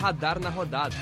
[0.00, 0.94] Radar na Rodada.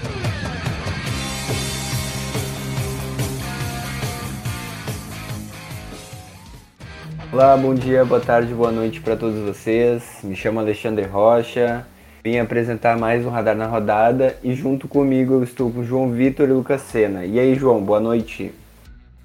[7.32, 10.18] Olá, bom dia, boa tarde, boa noite para todos vocês.
[10.24, 11.86] Me chamo Alexandre Rocha.
[12.24, 16.48] Vim apresentar mais um Radar na Rodada e junto comigo eu estou com João Vitor
[16.48, 17.24] e Lucas Sena.
[17.24, 18.52] E aí, João, boa noite.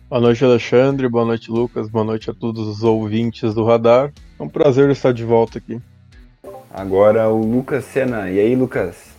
[0.07, 1.09] Boa noite, Alexandre.
[1.09, 1.89] Boa noite, Lucas.
[1.89, 4.13] Boa noite a todos os ouvintes do Radar.
[4.39, 5.81] É um prazer estar de volta aqui.
[6.71, 8.29] Agora o Lucas Sena.
[8.29, 9.12] E aí, Lucas?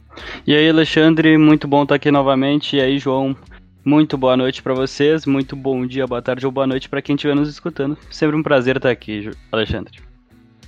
[0.46, 2.76] E aí, Alexandre, muito bom estar aqui novamente.
[2.76, 3.36] E aí, João,
[3.84, 7.14] muito boa noite para vocês, muito bom dia, boa tarde ou boa noite para quem
[7.14, 7.98] estiver nos escutando.
[8.10, 10.00] Sempre um prazer estar aqui, Alexandre.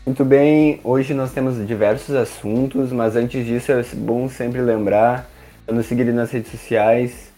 [0.04, 5.28] Muito bem, hoje nós temos diversos assuntos, mas antes disso é bom sempre lembrar
[5.72, 7.32] nos seguir nas redes sociais,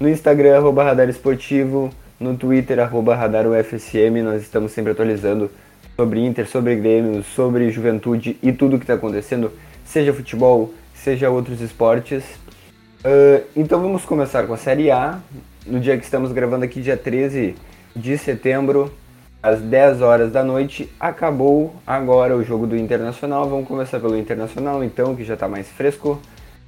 [0.00, 5.50] no Instagram, arroba Radar Esportivo, no Twitter, arroba Radar UFSM, nós estamos sempre atualizando
[5.96, 9.52] sobre Inter, sobre Grêmio, sobre Juventude e tudo o que está acontecendo,
[9.84, 10.72] seja futebol,
[11.04, 12.24] seja outros esportes.
[13.04, 15.18] Uh, então vamos começar com a Série A,
[15.66, 17.54] no dia que estamos gravando aqui, dia 13
[17.94, 18.90] de setembro,
[19.42, 20.90] às 10 horas da noite.
[20.98, 23.46] Acabou agora o jogo do Internacional.
[23.46, 26.18] Vamos começar pelo Internacional, então, que já está mais fresco.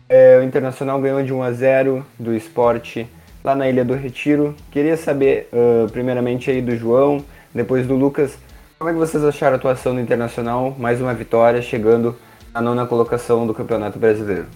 [0.06, 3.09] É, o Internacional ganhou de 1 a 0 do esporte
[3.43, 4.55] lá na Ilha do Retiro.
[4.71, 8.37] Queria saber, uh, primeiramente, aí do João, depois do Lucas,
[8.78, 10.77] como é que vocês acharam a atuação do Internacional?
[10.78, 12.15] Mais uma vitória, chegando
[12.57, 14.47] à nona colocação do Campeonato Brasileiro.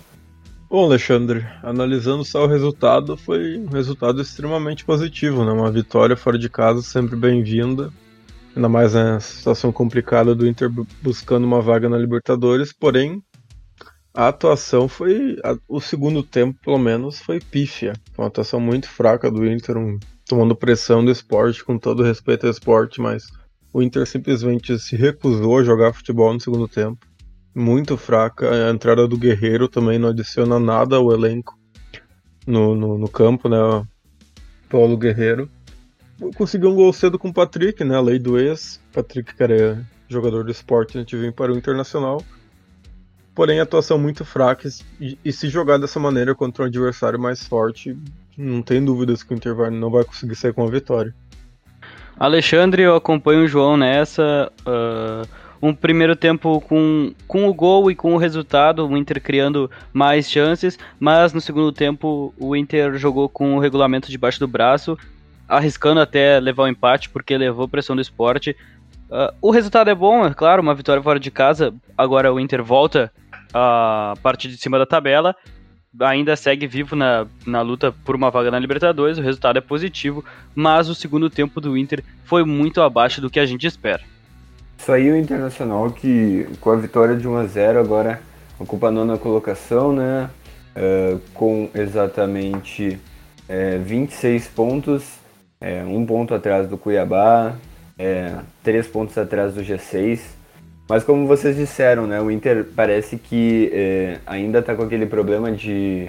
[0.71, 5.53] Bom, Alexandre, analisando só o resultado, foi um resultado extremamente positivo, né?
[5.53, 7.93] Uma vitória fora de casa sempre bem-vinda,
[8.57, 10.71] ainda mais na situação complicada do Inter
[11.03, 13.23] buscando uma vaga na Libertadores, porém
[14.15, 17.93] a atuação foi, a, o segundo tempo pelo menos, foi pífia.
[18.17, 22.51] Uma atuação muito fraca do Inter, um, tomando pressão do esporte, com todo respeito ao
[22.51, 23.27] esporte, mas
[23.75, 27.10] o Inter simplesmente se recusou a jogar futebol no segundo tempo
[27.55, 28.69] muito fraca.
[28.69, 31.59] A entrada do Guerreiro também não adiciona nada ao elenco
[32.47, 33.59] no, no, no campo, né?
[34.69, 35.51] Paulo Guerreiro.
[36.37, 37.97] Conseguiu um gol cedo com o Patrick, né?
[37.97, 38.81] A lei do ex.
[38.93, 42.23] Patrick, que era jogador do esporte, a gente vem para o Internacional.
[43.35, 44.69] Porém, atuação muito fraca.
[45.01, 47.97] E, e, se jogar dessa maneira contra um adversário mais forte,
[48.37, 51.15] não tem dúvidas que o Inter vai, não vai conseguir sair com a vitória.
[52.19, 54.53] Alexandre, eu acompanho o João nessa.
[54.61, 59.71] Uh um primeiro tempo com, com o gol e com o resultado, o Inter criando
[59.93, 64.99] mais chances, mas no segundo tempo o Inter jogou com o regulamento debaixo do braço,
[65.47, 68.57] arriscando até levar o um empate porque levou pressão do esporte.
[69.11, 71.75] Uh, o resultado é bom, é claro, uma vitória fora de casa.
[71.99, 73.13] Agora o Inter volta
[73.53, 75.35] a partir de cima da tabela,
[76.01, 79.19] ainda segue vivo na, na luta por uma vaga na Libertadores.
[79.19, 83.41] O resultado é positivo, mas o segundo tempo do Inter foi muito abaixo do que
[83.41, 84.03] a gente espera.
[84.89, 88.21] Aí o Internacional que com a vitória de 1 a 0 agora
[88.59, 90.29] ocupa a nona colocação, né?
[90.75, 92.99] Uh, com exatamente
[93.49, 95.19] é, 26 pontos,
[95.61, 97.57] é, um ponto atrás do Cuiabá,
[97.99, 100.21] é, três pontos atrás do G6.
[100.89, 105.53] Mas como vocês disseram, né, o Inter parece que é, ainda está com aquele problema
[105.53, 106.09] de,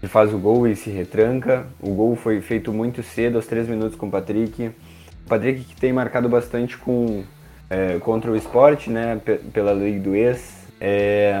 [0.00, 1.66] de faz o gol e se retranca.
[1.80, 4.66] O gol foi feito muito cedo, aos 3 minutos com o Patrick.
[5.24, 7.24] O Patrick que tem marcado bastante com
[7.74, 9.20] é, contra o esporte, né,
[9.52, 10.64] pela lei do ex.
[10.80, 11.34] É,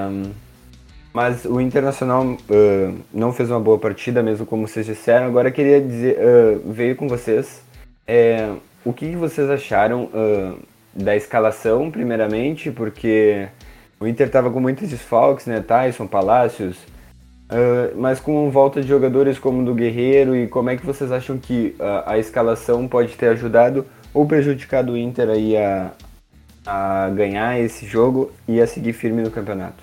[1.14, 5.26] mas o Internacional uh, não fez uma boa partida, mesmo como vocês disseram.
[5.26, 7.62] Agora queria dizer, uh, veio com vocês
[8.04, 8.50] é,
[8.84, 10.58] o que vocês acharam uh,
[10.92, 13.46] da escalação, primeiramente, porque
[14.00, 15.60] o Inter estava com muitos desfalques, né?
[15.60, 16.76] Tyson, Palácios,
[17.96, 21.76] mas com volta de jogadores como do Guerreiro, e como é que vocês acham que
[22.04, 25.92] a escalação pode ter ajudado ou prejudicado o Inter aí a,
[26.66, 29.82] a ganhar esse jogo e a seguir firme no campeonato.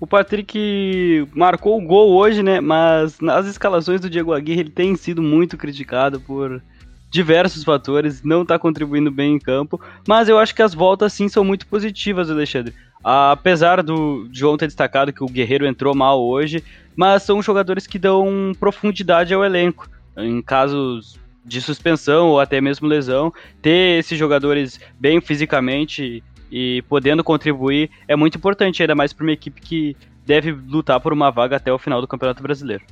[0.00, 2.60] O Patrick marcou o gol hoje, né?
[2.60, 6.62] Mas nas escalações do Diego Aguirre ele tem sido muito criticado por
[7.10, 11.28] diversos fatores, não está contribuindo bem em campo, mas eu acho que as voltas sim
[11.28, 12.72] são muito positivas, Alexandre.
[13.02, 16.62] Apesar do João ter destacado que o Guerreiro entrou mal hoje,
[16.94, 19.88] mas são jogadores que dão profundidade ao elenco.
[20.16, 21.18] Em casos
[21.50, 28.14] de suspensão ou até mesmo lesão, ter esses jogadores bem fisicamente e podendo contribuir é
[28.14, 31.78] muito importante, ainda mais para uma equipe que deve lutar por uma vaga até o
[31.78, 32.84] final do Campeonato Brasileiro.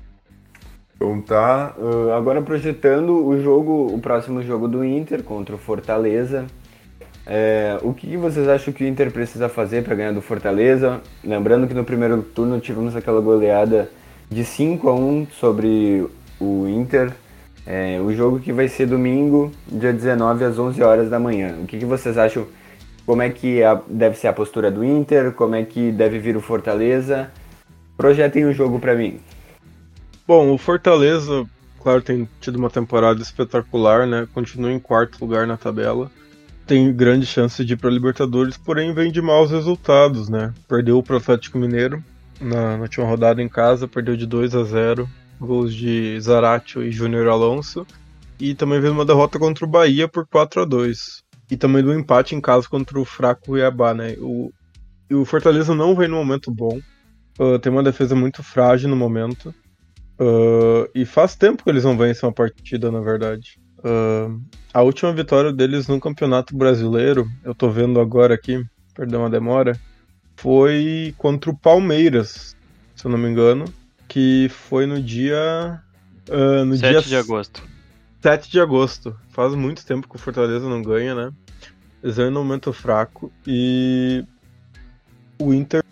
[0.97, 6.45] Então tá, uh, agora projetando o jogo, o próximo jogo do Inter contra o Fortaleza.
[7.25, 11.01] É, o que vocês acham que o Inter precisa fazer para ganhar do Fortaleza?
[11.23, 13.89] Lembrando que no primeiro turno tivemos aquela goleada
[14.29, 16.09] de 5 a 1 sobre
[16.41, 17.13] o Inter.
[17.70, 21.55] É, o jogo que vai ser domingo, dia 19 às 11 horas da manhã.
[21.62, 22.47] O que, que vocês acham?
[23.05, 25.32] Como é que a, deve ser a postura do Inter?
[25.32, 27.31] Como é que deve vir o Fortaleza?
[27.94, 29.20] Projetem o um jogo para mim.
[30.26, 31.44] Bom, o Fortaleza,
[31.82, 34.26] claro, tem tido uma temporada espetacular, né?
[34.32, 36.11] Continua em quarto lugar na tabela.
[36.67, 40.55] Tem grande chance de ir para Libertadores, porém vem de maus resultados, né?
[40.67, 42.03] Perdeu para o Atlético Mineiro
[42.41, 45.06] na, na última rodada em casa, perdeu de 2 a 0
[45.40, 47.87] gols de Zaratio e Júnior Alonso.
[48.40, 51.93] E também veio uma derrota contra o Bahia por 4 a 2 E também do
[51.93, 54.14] empate em casa contra o fraco Cuiabá, né?
[54.19, 54.52] O,
[55.12, 56.79] o Fortaleza não vem num momento bom.
[57.38, 59.55] Uh, tem uma defesa muito frágil no momento.
[60.20, 63.61] Uh, e faz tempo que eles não vencem uma partida, na verdade.
[63.79, 64.40] Uh,
[64.75, 68.64] a última vitória deles no Campeonato Brasileiro, eu tô vendo agora aqui,
[68.94, 69.79] perdão a demora,
[70.37, 72.56] foi contra o Palmeiras,
[72.94, 73.64] se eu não me engano,
[74.09, 75.81] que foi no dia.
[76.29, 77.63] Uh, no 7 dia de agosto.
[78.23, 79.17] 7 de agosto.
[79.31, 81.33] Faz muito tempo que o Fortaleza não ganha, né?
[82.03, 84.25] Eles vêm num momento fraco e
[85.39, 85.85] o Inter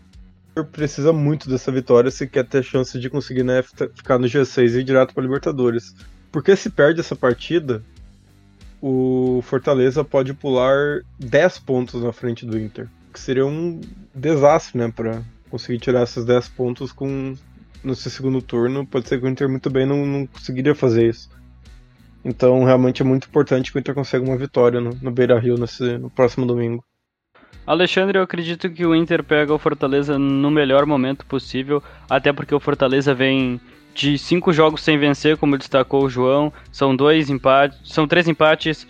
[0.72, 4.78] precisa muito dessa vitória se quer ter chance de conseguir né, ficar no G6 e
[4.78, 5.94] ir direto para Libertadores.
[6.32, 7.82] Porque se perde essa partida,
[8.80, 12.88] o Fortaleza pode pular 10 pontos na frente do Inter.
[13.12, 13.80] Que seria um
[14.14, 14.92] desastre, né?
[14.94, 17.34] Para conseguir tirar esses 10 pontos com
[17.82, 18.86] no seu segundo turno.
[18.86, 21.28] Pode ser que o Inter muito bem não, não conseguiria fazer isso.
[22.24, 25.56] Então, realmente é muito importante que o Inter consiga uma vitória no, no Beira Rio
[25.56, 26.84] nesse, no próximo domingo.
[27.66, 32.54] Alexandre, eu acredito que o Inter pega o Fortaleza no melhor momento possível, até porque
[32.54, 33.60] o Fortaleza vem
[33.92, 36.52] de cinco jogos sem vencer, como destacou o João.
[36.70, 38.86] São dois empates, são três empates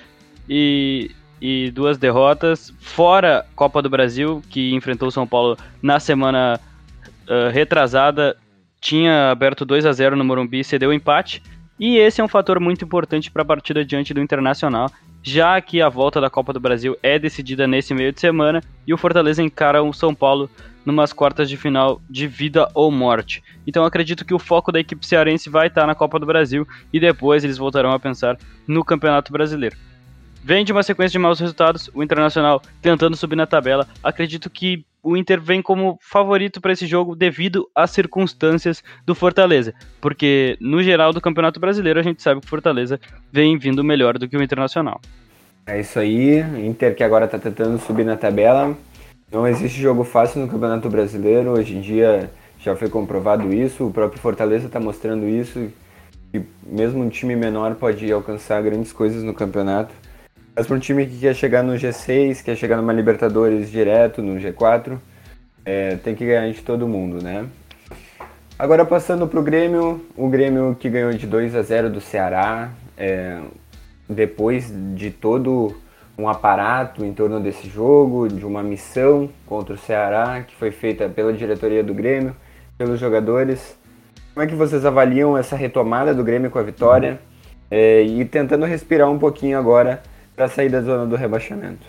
[0.49, 1.11] e,
[1.41, 2.73] e duas derrotas.
[2.81, 6.61] Fora Copa do Brasil, que enfrentou o São Paulo na semana
[7.29, 8.37] uh, retrasada,
[8.81, 11.43] tinha aberto 2 a 0 no Morumbi e cedeu o empate.
[11.79, 14.91] E esse é um fator muito importante para a partida diante do Internacional,
[15.23, 18.95] já que a volta da Copa do Brasil é decidida nesse meio de semana e
[18.95, 20.49] o Fortaleza encara o São Paulo
[20.87, 23.43] numas quartas de final de vida ou morte.
[23.67, 27.01] Então acredito que o foco da equipe cearense vai estar na Copa do Brasil e
[27.01, 29.77] depois eles voltarão a pensar no Campeonato Brasileiro.
[30.47, 33.85] Vem de uma sequência de maus resultados, o Internacional tentando subir na tabela.
[34.01, 39.75] Acredito que o Inter vem como favorito para esse jogo devido às circunstâncias do Fortaleza,
[40.01, 43.01] porque no geral do Campeonato Brasileiro a gente sabe que o Fortaleza
[43.33, 45.01] vem vindo melhor do que o Internacional.
[45.67, 48.73] É isso aí, Inter que agora está tentando subir na tabela,
[49.33, 53.93] não existe jogo fácil no Campeonato Brasileiro, hoje em dia já foi comprovado isso, o
[53.93, 55.73] próprio Fortaleza está mostrando isso,
[56.31, 60.06] que mesmo um time menor pode alcançar grandes coisas no campeonato.
[60.57, 64.41] Mas para um time que quer chegar no G6, quer chegar numa Libertadores direto, no
[64.41, 64.97] G4,
[65.63, 67.45] é, tem que ganhar de todo mundo, né?
[68.59, 72.71] Agora passando para o Grêmio, o Grêmio que ganhou de 2 a 0 do Ceará,
[72.97, 73.39] é,
[74.09, 75.77] depois de todo
[76.17, 81.07] um aparato em torno desse jogo, de uma missão contra o Ceará, que foi feita
[81.07, 82.35] pela diretoria do Grêmio,
[82.79, 83.77] pelos jogadores.
[84.33, 87.21] Como é que vocês avaliam essa retomada do Grêmio com a vitória?
[87.71, 90.03] É, e tentando respirar um pouquinho agora
[90.37, 91.87] para sair da zona do rebaixamento.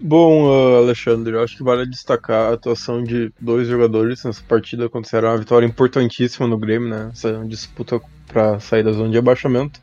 [0.00, 4.88] Bom, uh, Alexandre, eu acho que vale destacar a atuação de dois jogadores nessa partida,
[5.04, 7.10] será uma vitória importantíssima no Grêmio, né?
[7.12, 9.80] Essa disputa para sair da zona de rebaixamento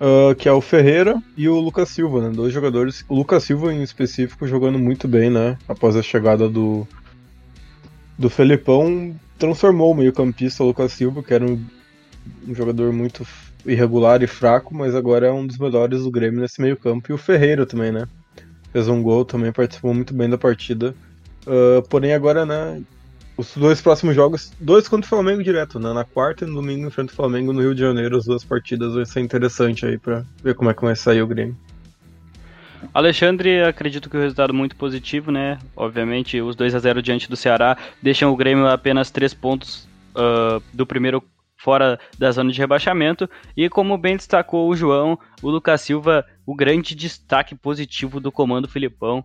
[0.00, 2.30] uh, que é o Ferreira e o Lucas Silva, né?
[2.34, 3.04] Dois jogadores.
[3.08, 5.58] O Lucas Silva, em específico, jogando muito bem, né?
[5.68, 6.86] Após a chegada do,
[8.18, 11.64] do Felipão, transformou o meio-campista Lucas Silva, que era um,
[12.46, 13.26] um, jogador muito
[13.66, 17.10] irregular e fraco, mas agora é um dos melhores do Grêmio nesse meio-campo.
[17.10, 18.06] E o Ferreira também, né?
[18.72, 20.94] Fez um gol, também participou muito bem da partida.
[21.46, 22.82] Uh, porém, agora, né?
[23.36, 25.92] os dois próximos jogos, dois contra o Flamengo direto, né?
[25.92, 28.16] Na quarta e no domingo enfrenta o Flamengo no Rio de Janeiro.
[28.16, 31.26] As duas partidas vai ser interessante aí para ver como é que vai sair o
[31.26, 31.56] Grêmio.
[32.94, 35.58] Alexandre, acredito que o resultado é muito positivo, né?
[35.76, 40.62] Obviamente, os 2 a 0 diante do Ceará deixam o Grêmio apenas 3 pontos uh,
[40.72, 41.22] do primeiro
[41.56, 43.28] fora da zona de rebaixamento.
[43.56, 48.68] E como bem destacou o João, o Lucas Silva, o grande destaque positivo do comando
[48.68, 49.24] Filipão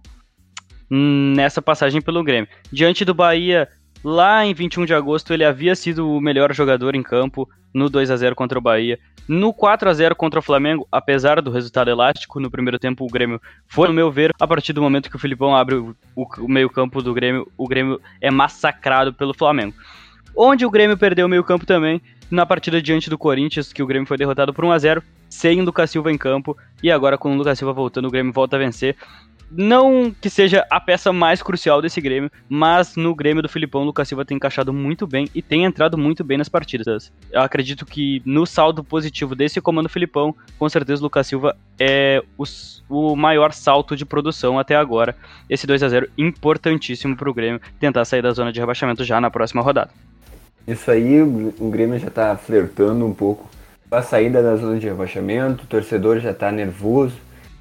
[0.89, 2.49] nessa passagem pelo Grêmio.
[2.71, 3.69] Diante do Bahia,
[4.03, 8.09] Lá em 21 de agosto ele havia sido o melhor jogador em campo no 2
[8.09, 8.97] a 0 contra o Bahia.
[9.27, 13.09] No 4 a 0 contra o Flamengo, apesar do resultado elástico, no primeiro tempo o
[13.09, 16.47] Grêmio foi, no meu ver, a partir do momento que o Filipão abre o, o,
[16.47, 19.75] meio-campo do Grêmio, o Grêmio é massacrado pelo Flamengo.
[20.35, 24.07] Onde o Grêmio perdeu o meio-campo também, na partida diante do Corinthians, que o Grêmio
[24.07, 27.33] foi derrotado por 1 a 0 sem o Lucas Silva em campo, e agora com
[27.33, 28.95] o Lucas Silva voltando, o Grêmio volta a vencer.
[29.53, 33.85] não que seja a peça mais crucial desse Grêmio, mas no Grêmio do Filipão, o
[33.85, 37.11] Lucas Silva tem encaixado muito bem e tem entrado muito bem nas partidas.
[37.31, 42.23] Eu acredito que no saldo positivo desse comando Filipão, com certeza o Lucas Silva é
[42.37, 45.15] os, o maior salto de produção até agora.
[45.49, 49.19] Esse 2 a 0 importantíssimo para o Grêmio tentar sair da zona de rebaixamento já
[49.19, 49.91] na próxima rodada.
[50.67, 53.49] Isso aí, o Grêmio já está flertando um pouco
[53.89, 57.15] com a saída da zona de rebaixamento, o torcedor já está nervoso,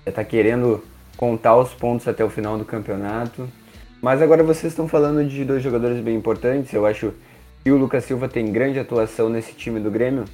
[0.05, 0.83] já está querendo
[1.17, 3.49] contar os pontos até o final do campeonato.
[4.01, 6.73] Mas agora vocês estão falando de dois jogadores bem importantes.
[6.73, 7.13] Eu acho
[7.63, 10.25] que o Lucas Silva tem grande atuação nesse time do Grêmio.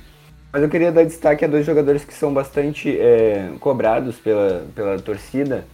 [0.52, 4.98] Mas eu queria dar destaque a dois jogadores que são bastante é, cobrados pela, pela
[4.98, 5.64] torcida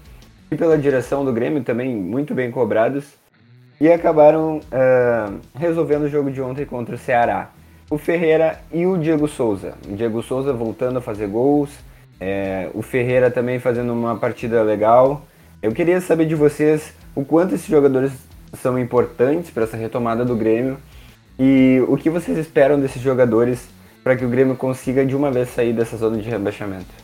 [0.51, 3.05] e pela direção do Grêmio também, muito bem cobrados.
[3.83, 7.51] E acabaram é, resolvendo o jogo de ontem contra o Ceará.
[7.91, 9.75] O Ferreira e o Diego Souza.
[9.89, 11.69] O Diego Souza voltando a fazer gols
[12.21, 15.27] é, o Ferreira também fazendo uma partida legal.
[15.61, 18.13] Eu queria saber de vocês o quanto esses jogadores
[18.53, 20.79] são importantes para essa retomada do Grêmio
[21.37, 23.69] e o que vocês esperam desses jogadores
[24.05, 26.95] para que o Grêmio consiga de uma vez sair dessa zona de rebaixamento.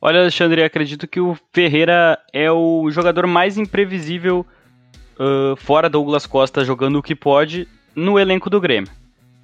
[0.00, 4.44] Olha, Alexandre, acredito que o Ferreira é o jogador mais imprevisível
[5.18, 8.90] uh, fora Douglas Costa jogando o que pode no elenco do Grêmio.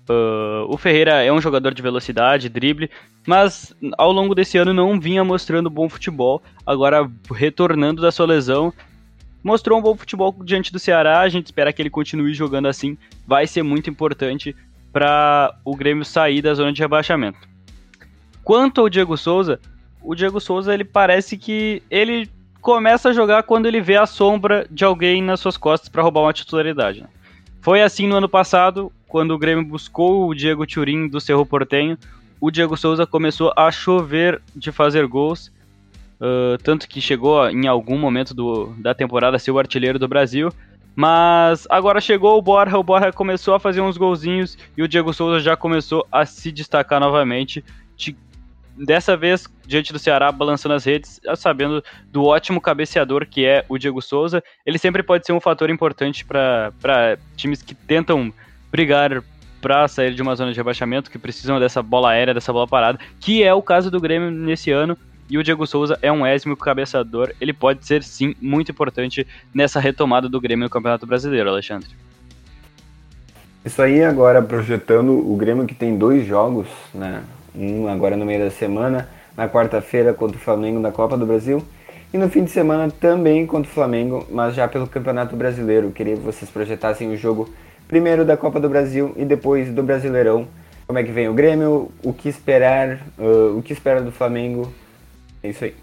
[0.09, 2.90] Uh, o Ferreira é um jogador de velocidade, drible,
[3.26, 6.43] mas ao longo desse ano não vinha mostrando bom futebol.
[6.66, 8.73] Agora, retornando da sua lesão,
[9.43, 11.21] mostrou um bom futebol diante do Ceará.
[11.21, 12.99] A gente espera que ele continue jogando assim.
[13.26, 14.54] Vai ser muito importante
[14.93, 17.49] para o Grêmio sair da zona de rebaixamento.
[18.45, 19.59] Quanto ao Diego Souza,
[20.02, 22.28] o Diego Souza ele parece que ele
[22.64, 26.23] começa a jogar quando ele vê a sombra de alguém nas suas costas para roubar
[26.23, 27.02] uma titularidade.
[27.02, 27.09] Né?
[27.61, 31.99] Foi assim no ano passado, quando o Grêmio buscou o Diego Turim do Cerro Portenho.
[32.40, 35.52] O Diego Souza começou a chover de fazer gols,
[36.18, 40.09] uh, tanto que chegou em algum momento do, da temporada a ser o artilheiro do
[40.09, 40.50] Brasil.
[40.97, 45.12] Mas agora chegou o Borja, o Borja começou a fazer uns golzinhos e o Diego
[45.12, 47.62] Souza já começou a se destacar novamente.
[48.76, 53.64] De dessa vez diante do Ceará, balançando as redes, sabendo do ótimo cabeceador que é
[53.69, 54.43] o Diego Souza.
[54.64, 58.33] Ele sempre pode ser um fator importante para times que tentam
[58.71, 59.23] brigar
[59.61, 62.99] para sair de uma zona de rebaixamento, que precisam dessa bola aérea, dessa bola parada,
[63.19, 64.97] que é o caso do Grêmio nesse ano.
[65.31, 69.81] E o Diego Souza é um ésimo cabeceador, ele pode ser sim muito importante nessa
[69.81, 71.88] retomada do Grêmio no Campeonato Brasileiro, Alexandre.
[73.64, 77.23] Isso aí agora projetando o Grêmio que tem dois jogos, né?
[77.54, 81.62] Um agora no meio da semana, na quarta-feira contra o Flamengo na Copa do Brasil,
[82.12, 85.90] e no fim de semana também contra o Flamengo, mas já pelo Campeonato Brasileiro.
[85.90, 87.49] Queria que vocês projetassem o jogo
[87.88, 90.46] primeiro da Copa do Brasil e depois do Brasileirão.
[90.87, 94.73] Como é que vem o Grêmio, o que esperar, uh, o que espera do Flamengo.
[95.42, 95.75] É isso aí.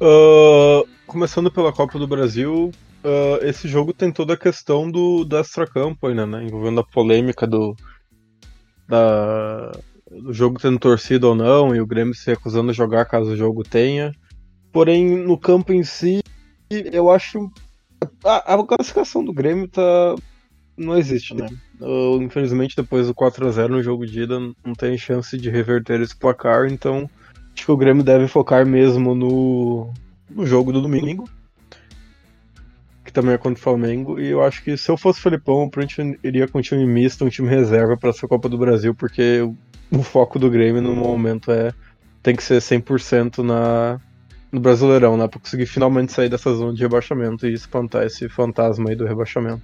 [0.00, 2.70] Uh, começando pela Copa do Brasil,
[3.04, 6.44] uh, esse jogo tem toda a questão do, do extracampo ainda, né?
[6.44, 7.74] Envolvendo a polêmica do,
[8.88, 9.72] da,
[10.10, 13.36] do jogo tendo torcida ou não, e o Grêmio se recusando a jogar caso o
[13.36, 14.12] jogo tenha.
[14.72, 16.20] Porém, no campo em si,
[16.70, 17.50] eu acho.
[18.24, 20.14] A, a classificação do Grêmio tá.
[20.76, 21.46] Não existe, né?
[21.78, 25.50] Eu, infelizmente, depois do 4 a 0 no jogo de ida, não tem chance de
[25.50, 27.08] reverter esse placar, então
[27.54, 29.92] acho que o Grêmio deve focar mesmo no,
[30.30, 31.28] no jogo do domingo
[33.10, 34.20] que também é contra o Flamengo.
[34.20, 37.24] E eu acho que se eu fosse o Felipão, eu iria com um time misto,
[37.24, 39.42] um time reserva para essa Copa do Brasil, porque
[39.90, 41.72] o foco do Grêmio no momento é
[42.22, 43.98] tem que ser 100% na,
[44.52, 45.26] no Brasileirão, né?
[45.26, 49.62] Pra conseguir finalmente sair dessa zona de rebaixamento e espantar esse fantasma aí do rebaixamento.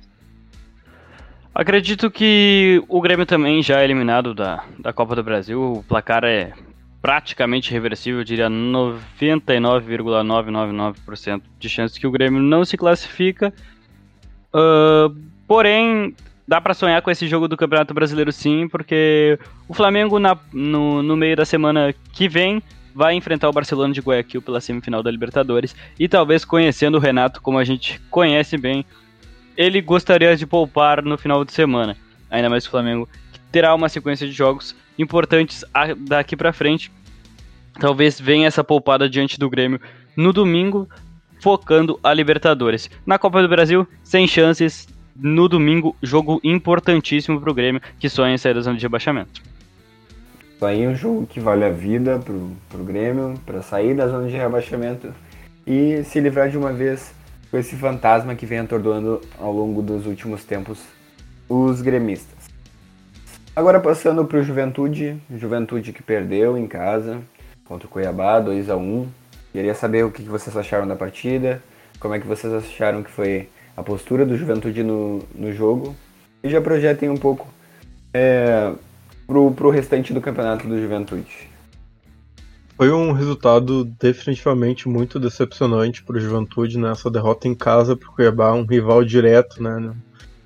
[1.54, 5.60] Acredito que o Grêmio também já é eliminado da, da Copa do Brasil.
[5.60, 6.52] O placar é
[7.00, 13.54] praticamente reversível, eu diria 99,999% de chance que o Grêmio não se classifica.
[14.52, 15.14] Uh,
[15.46, 16.16] porém,
[16.46, 19.38] dá para sonhar com esse jogo do Campeonato Brasileiro sim, porque
[19.68, 22.62] o Flamengo na, no, no meio da semana que vem
[22.94, 27.42] vai enfrentar o Barcelona de Guayaquil pela semifinal da Libertadores e talvez conhecendo o Renato
[27.42, 28.86] como a gente conhece bem,
[29.56, 31.96] ele gostaria de poupar no final de semana.
[32.30, 33.08] Ainda mais que o Flamengo
[33.50, 35.64] terá uma sequência de jogos importantes
[35.98, 36.90] daqui para frente.
[37.78, 39.80] Talvez venha essa poupada diante do Grêmio
[40.16, 40.88] no domingo,
[41.42, 42.90] focando a Libertadores.
[43.04, 44.88] Na Copa do Brasil, sem chances,
[45.18, 49.42] no domingo, jogo importantíssimo para o Grêmio, que sonha em sair da zona de rebaixamento.
[50.54, 54.08] Isso aí é um jogo que vale a vida pro, pro Grêmio, para sair da
[54.08, 55.12] zona de rebaixamento
[55.66, 57.12] e se livrar de uma vez
[57.50, 60.80] com esse fantasma que vem atordoando ao longo dos últimos tempos
[61.48, 62.36] os gremistas.
[63.54, 67.20] Agora passando para o Juventude, Juventude que perdeu em casa
[67.64, 69.06] contra o Cuiabá, 2 a 1
[69.56, 71.62] Queria saber o que vocês acharam da partida,
[71.98, 75.94] como é que vocês acharam que foi a postura do Juventude no, no jogo
[76.42, 77.46] e já projetem um pouco
[78.12, 78.72] é,
[79.26, 81.50] pro, pro restante do campeonato do Juventude.
[82.76, 88.12] Foi um resultado definitivamente muito decepcionante para o Juventude nessa derrota em casa para o
[88.12, 89.94] Cuiabá, um rival direto né,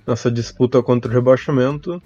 [0.06, 2.00] nessa disputa contra o rebaixamento.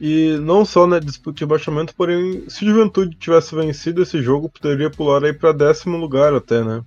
[0.00, 4.50] E não só na disputa de rebaixamento, porém, se o Juventude tivesse vencido esse jogo,
[4.50, 6.84] poderia pular aí para décimo lugar até, né?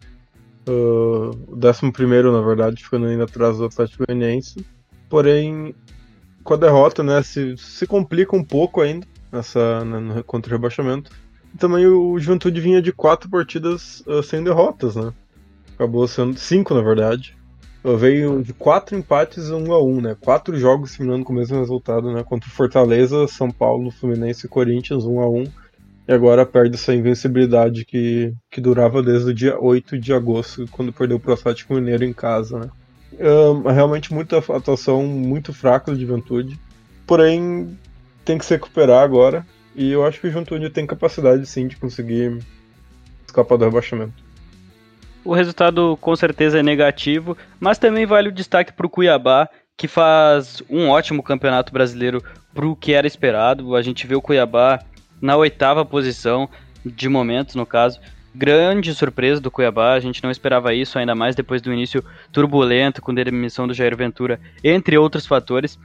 [0.69, 4.65] Uh, décimo primeiro, na verdade, ficando ainda atrás do Atlético Goianiense.
[5.09, 5.73] Porém,
[6.43, 11.11] com a derrota, né, se, se complica um pouco ainda nessa, né, contra o rebaixamento.
[11.53, 15.11] E também o Juventude vinha de quatro partidas uh, sem derrotas, né?
[15.73, 17.39] Acabou sendo cinco, na verdade
[17.97, 20.15] veio de quatro empates um a um, né?
[20.19, 22.23] Quatro jogos terminando com o mesmo resultado, né?
[22.23, 25.45] Contra o Fortaleza, São Paulo, Fluminense e Corinthians, um a um.
[26.09, 30.91] E agora perde essa invencibilidade que, que durava desde o dia 8 de agosto, quando
[30.91, 32.69] perdeu o Atlético Mineiro em casa, né?
[33.19, 36.59] Um, realmente muita atuação muito fraca do Juventude.
[37.05, 37.77] Porém,
[38.25, 39.45] tem que se recuperar agora.
[39.75, 42.39] E eu acho que o Juventude tem capacidade sim de conseguir
[43.27, 44.23] escapar do rebaixamento.
[45.23, 49.47] O resultado com certeza é negativo, mas também vale o destaque para o Cuiabá,
[49.77, 52.19] que faz um ótimo campeonato brasileiro
[52.51, 53.75] para o que era esperado.
[53.75, 54.79] A gente vê o Cuiabá
[55.21, 56.49] na oitava posição,
[56.85, 57.99] de momento no caso.
[58.33, 63.01] Grande surpresa do Cuiabá, a gente não esperava isso, ainda mais depois do início turbulento
[63.01, 65.79] com a demissão do Jair Ventura, entre outros fatores.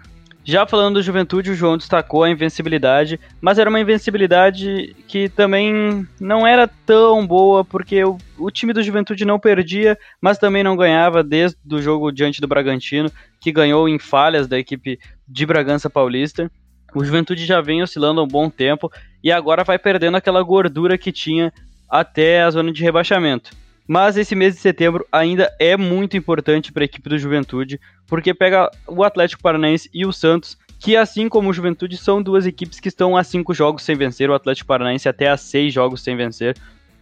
[0.47, 6.07] Já falando do Juventude, o João destacou a invencibilidade, mas era uma invencibilidade que também
[6.21, 10.77] não era tão boa, porque o, o, time do Juventude não perdia, mas também não
[10.77, 13.11] ganhava desde o jogo diante do Bragantino,
[13.41, 16.51] que ganhou em falhas da equipe de Bragança Paulista.
[16.95, 18.93] O Juventude já vem oscilando há um bom tempo
[19.25, 21.51] e agora vai perdendo aquela gordura que tinha
[21.89, 23.53] até a zona de rebaixamento.
[23.89, 28.35] Mas esse mês de setembro ainda é muito importante para a equipe do Juventude, porque
[28.35, 32.79] pega o Atlético Paranaense e o Santos, que assim como o Juventude são duas equipes
[32.79, 36.17] que estão a cinco jogos sem vencer, o Atlético Paranaense até a seis jogos sem
[36.17, 36.55] vencer.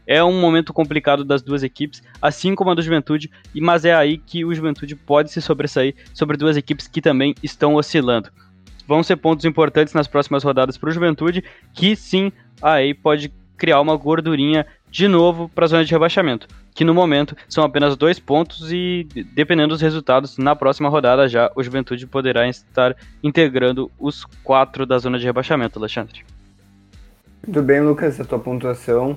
[0.06, 4.18] É um momento complicado das duas equipes, assim como a do Juventude, mas é aí
[4.18, 8.28] que o Juventude pode se sobressair sobre duas equipes que também estão oscilando.
[8.86, 13.80] Vão ser pontos importantes nas próximas rodadas para o Juventude, que sim, aí pode criar
[13.80, 18.18] uma gordurinha de novo para a zona de rebaixamento que no momento são apenas dois
[18.18, 24.24] pontos e, dependendo dos resultados, na próxima rodada já o Juventude poderá estar integrando os
[24.42, 26.24] quatro da zona de rebaixamento, Alexandre.
[27.46, 29.16] Muito bem, Lucas, a tua pontuação,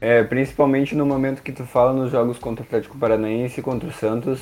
[0.00, 3.88] é, principalmente no momento que tu fala nos jogos contra o Atlético Paranaense e contra
[3.88, 4.40] o Santos,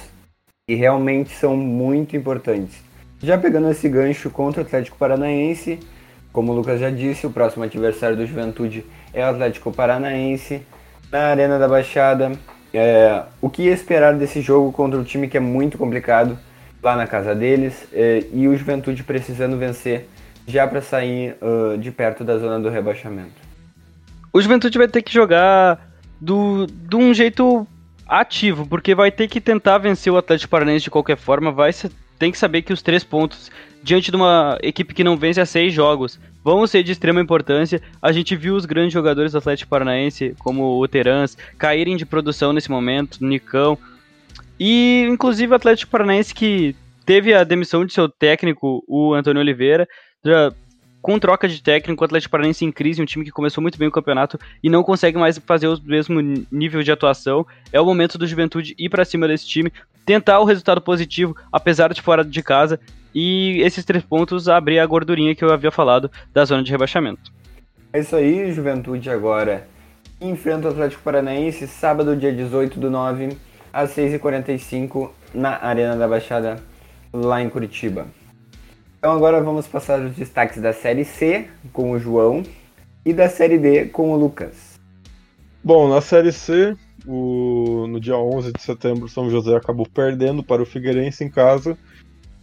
[0.68, 2.83] que realmente são muito importantes.
[3.22, 5.81] Já pegando esse gancho contra o Atlético Paranaense,
[6.33, 10.62] como o Lucas já disse, o próximo adversário do Juventude é o Atlético Paranaense
[11.11, 12.33] na Arena da Baixada.
[12.74, 16.38] É, o que esperar desse jogo contra um time que é muito complicado
[16.83, 20.09] lá na casa deles é, e o Juventude precisando vencer
[20.46, 23.46] já para sair uh, de perto da zona do rebaixamento?
[24.33, 27.66] O Juventude vai ter que jogar do, de um jeito
[28.07, 31.72] ativo, porque vai ter que tentar vencer o Atlético Paranaense de qualquer forma, vai
[32.18, 33.50] tem que saber que os três pontos
[33.83, 37.81] diante de uma equipe que não vence há seis jogos vão ser de extrema importância.
[38.00, 42.52] A gente viu os grandes jogadores do Atlético Paranaense, como o Terans, caírem de produção
[42.52, 43.79] nesse momento, Nicão.
[44.59, 46.74] E, inclusive, o Atlético Paranaense que
[47.05, 49.88] teve a demissão de seu técnico, o Antônio Oliveira,
[50.24, 50.52] já
[51.00, 53.87] com troca de técnico, o Atlético Paranaense em crise, um time que começou muito bem
[53.87, 57.46] o campeonato e não consegue mais fazer o mesmo nível de atuação.
[57.72, 59.72] É o momento do Juventude ir para cima desse time,
[60.06, 62.80] tentar o resultado positivo, apesar de fora de casa,
[63.14, 67.32] e esses três pontos abrir a gordurinha que eu havia falado da zona de rebaixamento.
[67.92, 69.66] É isso aí, Juventude agora
[70.20, 73.36] enfrenta o Atlético Paranaense sábado, dia 18 do 9,
[73.72, 76.56] às 6h45, na Arena da Baixada,
[77.12, 78.06] lá em Curitiba.
[78.98, 82.42] Então agora vamos passar os destaques da Série C com o João
[83.04, 84.80] e da Série D com o Lucas.
[85.62, 87.86] Bom, na Série C, o...
[87.88, 91.76] no dia 11 de setembro, São José acabou perdendo para o Figueirense em casa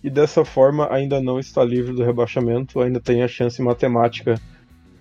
[0.03, 4.39] e dessa forma ainda não está livre do rebaixamento, ainda tem a chance matemática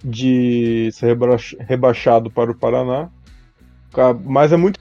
[0.04, 1.16] de ser
[1.60, 3.10] rebaixado para o Paraná.
[4.24, 4.80] Mas é muito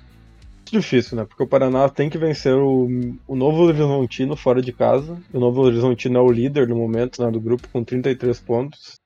[0.72, 1.26] difícil, né?
[1.26, 2.88] Porque o Paraná tem que vencer o,
[3.28, 5.18] o Novo Horizontino fora de casa.
[5.34, 9.01] O Novo Horizontino é o líder no momento né, do grupo com 33 pontos.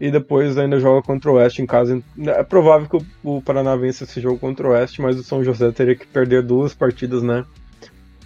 [0.00, 2.02] E depois ainda joga contra o Oeste em casa.
[2.18, 5.70] É provável que o, Paraná vença esse jogo contra o Oeste, mas o São José
[5.72, 7.44] teria que perder duas partidas, né?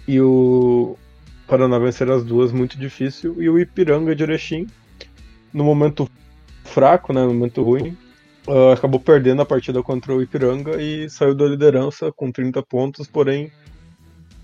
[0.07, 0.97] E o,
[1.47, 3.41] Paraná vencer as duas muito difícil.
[3.41, 4.67] E o Ipiranga de Erechim,
[5.53, 6.09] no momento
[6.63, 7.97] fraco, né, no momento ruim,
[8.47, 13.07] uh, acabou perdendo a partida contra o Ipiranga e saiu da liderança com 30 pontos,
[13.07, 13.51] porém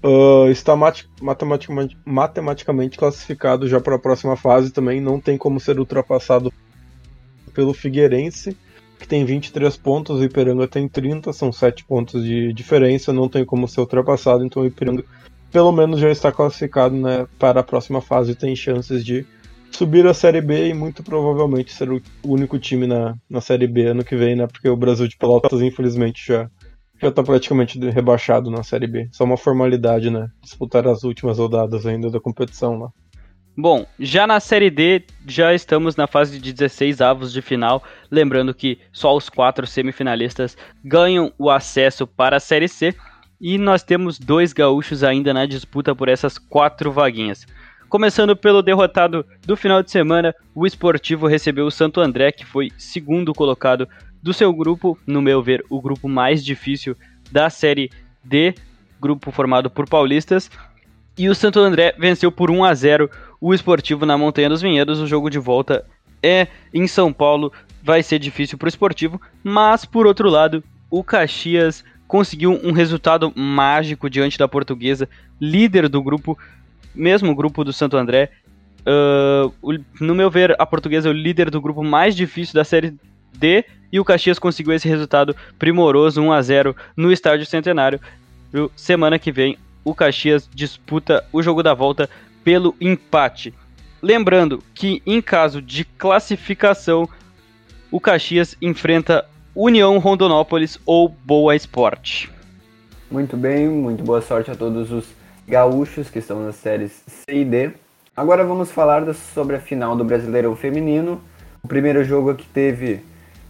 [0.03, 5.79] uh, está matematicamente, matematicamente classificado já para a próxima fase também, não tem como ser
[5.79, 6.53] ultrapassado
[7.51, 8.57] pelo Figueirense,
[8.99, 13.43] que tem 23 pontos, o Ipiranga tem 30, são 7 pontos de diferença, não tem
[13.43, 15.03] como ser ultrapassado, então o Ipiranga
[15.51, 19.25] pelo menos já está classificado né, para a próxima fase e tem chances de
[19.69, 23.87] subir a Série B e muito provavelmente ser o único time na, na Série B
[23.87, 24.47] ano que vem, né?
[24.47, 26.49] Porque o Brasil de Pelotas, infelizmente, já
[27.01, 29.09] já está praticamente rebaixado na Série B.
[29.11, 30.27] Só uma formalidade, né?
[30.39, 32.89] Disputar as últimas rodadas ainda da competição lá.
[33.55, 37.83] Bom, já na Série D, já estamos na fase de 16 avos de final.
[38.09, 42.95] Lembrando que só os quatro semifinalistas ganham o acesso para a Série C.
[43.39, 47.45] E nós temos dois gaúchos ainda na disputa por essas quatro vaguinhas.
[47.89, 52.71] Começando pelo derrotado do final de semana, o Esportivo recebeu o Santo André, que foi
[52.77, 53.85] segundo colocado
[54.23, 56.95] do seu grupo, no meu ver, o grupo mais difícil
[57.29, 57.89] da Série
[58.23, 58.55] D,
[58.99, 60.49] grupo formado por paulistas.
[61.17, 63.09] E o Santo André venceu por 1 a 0
[63.41, 64.99] o Esportivo na Montanha dos Vinhedos.
[64.99, 65.83] O jogo de volta
[66.21, 67.51] é em São Paulo,
[67.83, 73.33] vai ser difícil para o Esportivo, mas por outro lado, o Caxias conseguiu um resultado
[73.35, 76.37] mágico diante da Portuguesa, líder do grupo,
[76.93, 78.29] mesmo grupo do Santo André.
[78.81, 79.51] Uh,
[79.99, 82.93] no meu ver, a Portuguesa é o líder do grupo mais difícil da Série
[83.33, 87.99] D e o Caxias conseguiu esse resultado primoroso 1 a 0 no Estádio Centenário.
[88.75, 92.09] Semana que vem, o Caxias disputa o jogo da volta
[92.43, 93.53] pelo empate.
[94.01, 97.07] Lembrando que, em caso de classificação,
[97.91, 102.31] o Caxias enfrenta União Rondonópolis ou Boa Esporte.
[103.09, 105.05] Muito bem, muito boa sorte a todos os
[105.47, 107.71] gaúchos que estão nas séries C e D.
[108.15, 111.21] Agora vamos falar sobre a final do Brasileirão Feminino.
[111.61, 113.01] O primeiro jogo que teve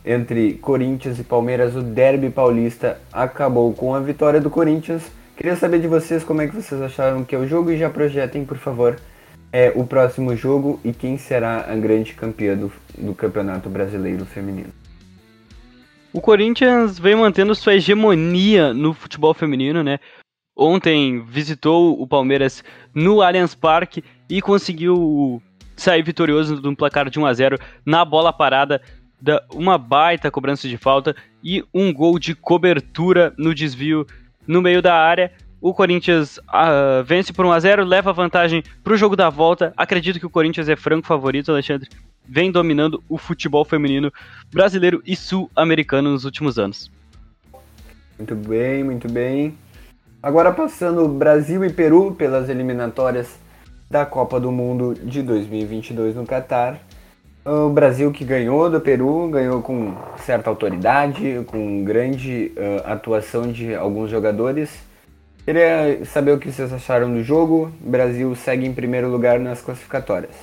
[0.04, 5.04] entre Corinthians e Palmeiras, o derby paulista acabou com a vitória do Corinthians.
[5.42, 7.90] Queria saber de vocês como é que vocês acharam que é o jogo e já
[7.90, 9.00] projetem, por favor,
[9.52, 14.70] é, o próximo jogo e quem será a grande campeã do, do Campeonato Brasileiro Feminino.
[16.14, 19.98] O Corinthians vem mantendo sua hegemonia no futebol feminino, né?
[20.56, 25.42] Ontem visitou o Palmeiras no Allianz Parque e conseguiu
[25.76, 28.80] sair vitorioso de um placar de 1 a 0 na bola parada
[29.20, 34.06] da uma baita cobrança de falta e um gol de cobertura no desvio
[34.48, 35.32] no meio da área.
[35.62, 39.72] O Corinthians uh, vence por 1 a 0 leva vantagem para o jogo da volta.
[39.78, 41.88] Acredito que o Corinthians é franco favorito, Alexandre.
[42.28, 44.12] Vem dominando o futebol feminino
[44.52, 46.92] brasileiro e sul-americano nos últimos anos.
[48.18, 49.58] Muito bem, muito bem.
[50.22, 53.40] Agora passando Brasil e Peru pelas eliminatórias
[53.90, 56.80] da Copa do Mundo de 2022 no Catar.
[57.44, 63.74] O Brasil que ganhou do Peru, ganhou com certa autoridade, com grande uh, atuação de
[63.74, 64.84] alguns jogadores.
[65.44, 67.72] Queria saber o que vocês acharam do jogo.
[67.84, 70.36] O Brasil segue em primeiro lugar nas classificatórias.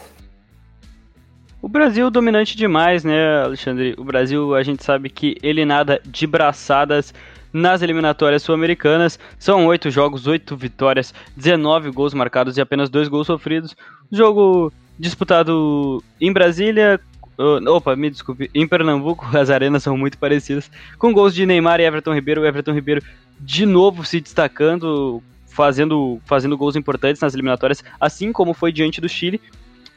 [1.62, 3.94] O Brasil dominante demais, né, Alexandre?
[3.96, 7.14] O Brasil, a gente sabe que ele nada de braçadas
[7.52, 9.20] nas eliminatórias sul-americanas.
[9.38, 13.76] São oito jogos, oito vitórias, 19 gols marcados e apenas dois gols sofridos.
[14.10, 17.00] Jogo disputado em Brasília.
[17.38, 20.70] Uh, opa, me desculpe, em Pernambuco as arenas são muito parecidas.
[20.98, 22.42] Com gols de Neymar e Everton Ribeiro.
[22.42, 23.02] O Everton Ribeiro
[23.40, 29.08] de novo se destacando, fazendo, fazendo gols importantes nas eliminatórias, assim como foi diante do
[29.08, 29.40] Chile.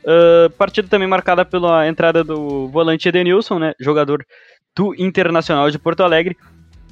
[0.03, 4.25] Uh, partida também marcada pela entrada do volante Edenilson, né, jogador
[4.75, 6.37] do Internacional de Porto Alegre.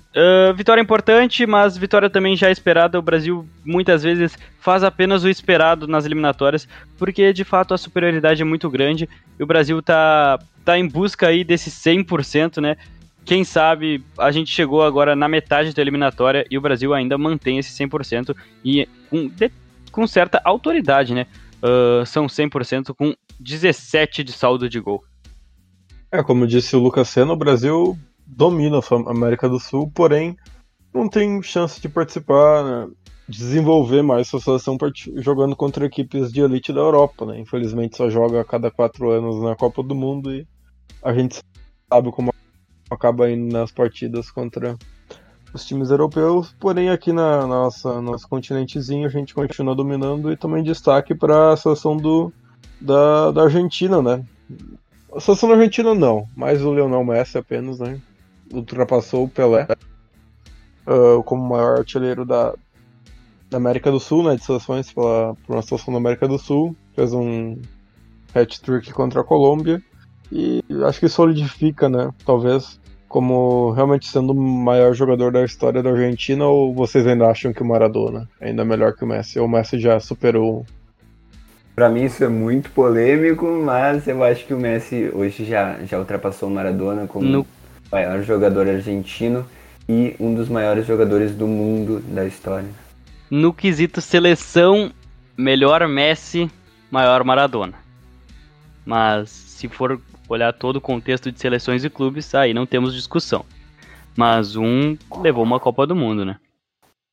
[0.10, 2.98] Uh, vitória importante, mas vitória também já esperada.
[2.98, 6.68] O Brasil muitas vezes faz apenas o esperado nas eliminatórias,
[6.98, 9.08] porque de fato a superioridade é muito grande
[9.40, 12.76] e o Brasil tá, tá em busca aí desse 100%, né?
[13.24, 17.60] Quem sabe a gente chegou agora na metade da eliminatória e o Brasil ainda mantém
[17.60, 19.52] esse 100% e com, de,
[19.92, 21.28] com certa autoridade, né?
[21.62, 25.04] Uh, são 100% com 17 de saldo de gol.
[26.12, 27.96] É, como disse o Lucas Senna, o Brasil
[28.30, 30.38] domina a América do Sul, porém
[30.94, 32.94] não tem chance de participar, né,
[33.28, 34.78] desenvolver mais sua seleção
[35.18, 37.26] jogando contra equipes de elite da Europa.
[37.26, 37.40] Né?
[37.40, 40.48] Infelizmente só joga a cada quatro anos na Copa do Mundo e
[41.04, 41.40] a gente
[41.92, 42.34] sabe como
[42.90, 44.76] acaba indo nas partidas contra
[45.54, 50.64] os times europeus, porém aqui na nossa nosso continentezinho a gente continua dominando e também
[50.64, 52.32] destaque para a seleção do
[52.80, 54.24] da, da Argentina, né?
[55.14, 58.00] A seleção da Argentina não, mas o Leonel Messi apenas, né?
[58.54, 59.68] Ultrapassou o Pelé
[60.88, 62.54] uh, como maior artilheiro da,
[63.50, 66.76] da América do Sul, né, de seleções pela, por uma seleção da América do Sul,
[66.96, 67.58] fez um
[68.34, 69.82] hat-trick contra a Colômbia
[70.32, 75.90] e acho que solidifica, né, talvez como realmente sendo o maior jogador da história da
[75.90, 79.48] Argentina ou vocês ainda acham que o Maradona é ainda melhor que o Messi ou
[79.48, 80.64] o Messi já superou?
[81.76, 85.98] Para mim isso é muito polêmico, mas eu acho que o Messi hoje já, já
[85.98, 87.48] ultrapassou o Maradona como no...
[87.92, 89.46] maior jogador argentino
[89.88, 92.70] e um dos maiores jogadores do mundo da história.
[93.30, 94.92] No quesito seleção,
[95.38, 96.50] melhor Messi,
[96.92, 97.76] maior Maradona.
[98.86, 103.44] Mas se for olhar todo o contexto de seleções e clubes, aí não temos discussão.
[104.16, 106.38] Mas um levou uma Copa do Mundo, né?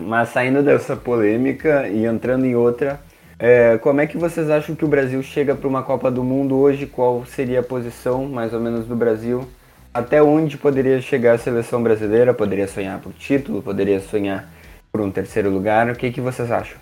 [0.02, 3.00] Mas saindo dessa polêmica e entrando em outra,
[3.38, 6.56] é, como é que vocês acham que o Brasil chega para uma Copa do Mundo
[6.56, 6.86] hoje?
[6.86, 9.48] Qual seria a posição, mais ou menos, do Brasil?
[9.96, 12.34] Até onde poderia chegar a seleção brasileira?
[12.34, 13.62] Poderia sonhar por título?
[13.62, 14.46] Poderia sonhar
[14.92, 15.88] por um terceiro lugar?
[15.88, 16.76] O que, que vocês acham?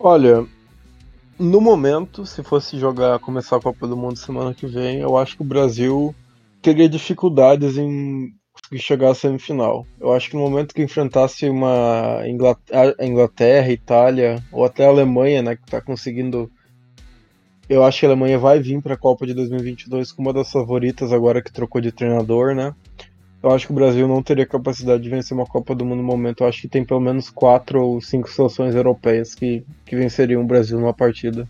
[0.00, 0.46] Olha,
[1.38, 5.36] no momento, se fosse jogar, começar a Copa do Mundo semana que vem, eu acho
[5.36, 6.14] que o Brasil
[6.62, 8.32] teria dificuldades em
[8.78, 9.86] chegar à semifinal.
[10.00, 12.22] Eu acho que no momento que enfrentasse uma
[12.98, 16.50] Inglaterra, Itália ou até a Alemanha, né, que está conseguindo
[17.68, 20.50] eu acho que a Alemanha vai vir para a Copa de 2022 como uma das
[20.50, 22.74] favoritas agora que trocou de treinador, né?
[23.42, 26.02] Eu acho que o Brasil não teria capacidade de vencer uma Copa do Mundo no
[26.02, 26.42] momento.
[26.42, 30.46] Eu acho que tem pelo menos quatro ou cinco seleções europeias que, que venceriam o
[30.46, 31.46] Brasil numa partida.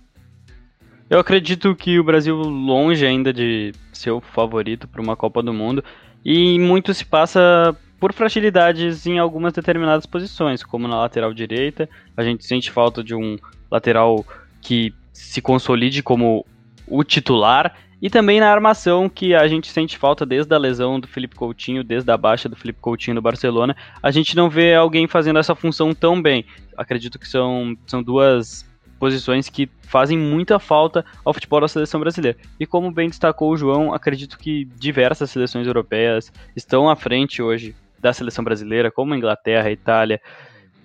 [1.08, 5.52] Eu acredito que o Brasil, longe ainda de ser o favorito para uma Copa do
[5.52, 5.82] Mundo,
[6.24, 11.88] e muito se passa por fragilidades em algumas determinadas posições, como na lateral direita.
[12.16, 13.38] A gente sente falta de um
[13.70, 14.24] lateral
[14.60, 16.44] que se consolide como
[16.86, 21.08] o titular e também na armação, que a gente sente falta desde a lesão do
[21.08, 25.06] Felipe Coutinho, desde a baixa do Felipe Coutinho no Barcelona, a gente não vê alguém
[25.06, 26.44] fazendo essa função tão bem.
[26.76, 28.66] Acredito que são, são duas
[28.98, 32.38] posições que fazem muita falta ao futebol da seleção brasileira.
[32.60, 37.74] E como bem destacou o João, acredito que diversas seleções europeias estão à frente hoje
[37.98, 40.20] da seleção brasileira, como a Inglaterra, a Itália,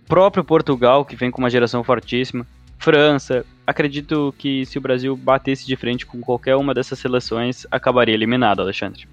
[0.08, 2.46] próprio Portugal, que vem com uma geração fortíssima.
[2.78, 3.46] França.
[3.66, 8.62] Acredito que se o Brasil batesse de frente com qualquer uma dessas seleções, acabaria eliminado,
[8.62, 9.08] Alexandre.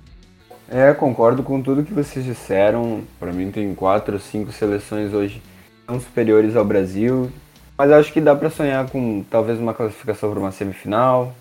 [0.70, 3.02] É, concordo com tudo que vocês disseram.
[3.18, 5.42] Para mim tem quatro ou cinco seleções hoje
[5.86, 7.30] tão superiores ao Brasil,
[7.76, 11.34] mas acho que dá para sonhar com talvez uma classificação para uma semifinal.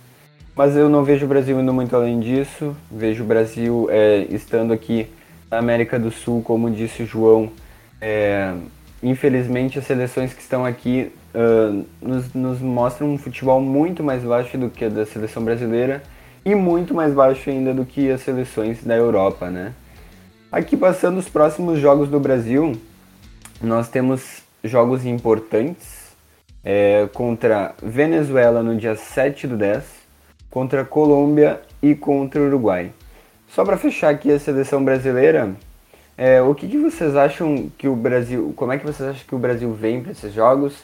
[0.55, 2.75] Mas eu não vejo o Brasil indo muito além disso.
[2.89, 5.07] Vejo o Brasil é, estando aqui
[5.51, 7.51] na América do Sul, como disse o João.
[8.01, 8.53] É,
[9.03, 14.57] infelizmente, as seleções que estão aqui uh, nos, nos mostram um futebol muito mais baixo
[14.57, 16.01] do que a da seleção brasileira
[16.43, 19.73] e muito mais baixo ainda do que as seleções da Europa, né?
[20.51, 22.73] Aqui passando os próximos jogos do Brasil,
[23.61, 26.15] nós temos jogos importantes
[26.63, 29.83] é, contra Venezuela no dia 7 do 10,
[30.49, 32.91] contra Colômbia e contra Uruguai.
[33.49, 35.53] Só para fechar aqui a seleção brasileira,
[36.17, 39.35] é, o que, que, vocês acham que o Brasil, como é que vocês acham que
[39.35, 40.75] o Brasil vem para esses jogos?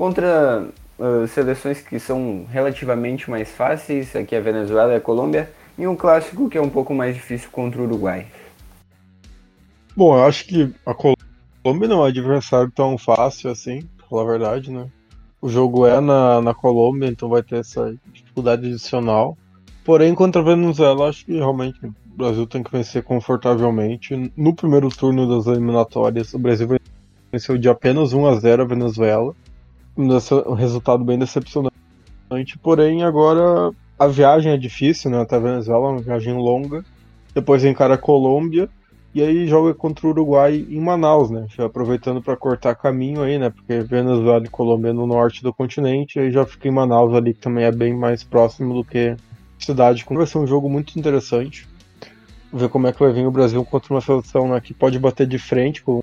[0.00, 0.66] Contra
[0.98, 5.94] uh, seleções que são relativamente mais fáceis, aqui a Venezuela e a Colômbia, e um
[5.94, 8.26] clássico que é um pouco mais difícil contra o Uruguai.
[9.94, 14.22] Bom, eu acho que a Colômbia não é um adversário tão fácil assim, pra falar
[14.22, 14.86] a verdade, né?
[15.38, 19.36] O jogo é na, na Colômbia, então vai ter essa dificuldade adicional.
[19.84, 24.32] Porém, contra a Venezuela, acho que realmente o Brasil tem que vencer confortavelmente.
[24.34, 26.68] No primeiro turno das eliminatórias, o Brasil
[27.30, 29.36] venceu de apenas 1 a 0 a Venezuela
[29.96, 31.74] um resultado bem decepcionante.
[32.62, 35.20] Porém, agora a viagem é difícil, né?
[35.20, 36.84] Até a Venezuela, uma viagem longa.
[37.34, 38.68] Depois encara a Colômbia
[39.14, 41.46] e aí joga contra o Uruguai em Manaus, né?
[41.56, 43.50] Já aproveitando para cortar caminho aí, né?
[43.50, 47.34] Porque Venezuela e Colômbia é no norte do continente, aí já fica em Manaus ali,
[47.34, 49.16] que também é bem mais próximo do que
[49.58, 50.04] cidade.
[50.08, 51.68] Vai ser um jogo muito interessante.
[52.52, 55.26] Ver como é que vai vir o Brasil contra uma seleção né, que pode bater
[55.26, 56.02] de frente com,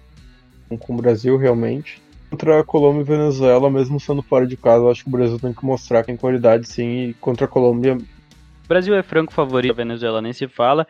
[0.80, 5.04] com o Brasil realmente contra a Colômbia e Venezuela, mesmo sendo fora de casa, acho
[5.04, 7.96] que o Brasil tem que mostrar que tem qualidade sim, e contra a Colômbia.
[7.96, 10.86] O Brasil é franco favorito, a Venezuela nem se fala.